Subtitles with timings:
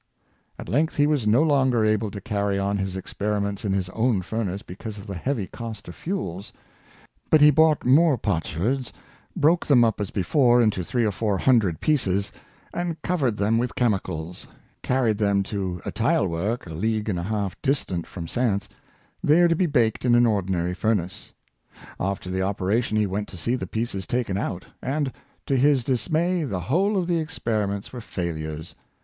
[0.57, 4.23] At length he was no longer able to carry on his experiments in his own
[4.23, 6.43] furnace because of the heavy cost of fuel;
[7.29, 8.91] but he bought more potsherds,
[9.35, 12.31] broke them up as before into three or four foundred pieces,
[12.73, 14.47] and, covering them with chemicals,
[14.81, 18.67] carried them to a tile work a league and a half distant from Saintes,
[19.23, 21.31] there to be baked in an ordinary furnace.
[21.99, 25.11] After the opera tion he went to see the pieces taken out, and,
[25.45, 28.73] to his dis may, the whole of the experiments were failures.